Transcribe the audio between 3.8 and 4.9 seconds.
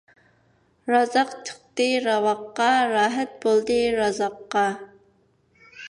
رازاققا.